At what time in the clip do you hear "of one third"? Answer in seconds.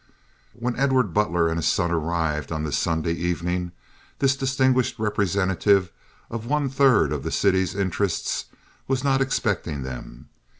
6.31-7.13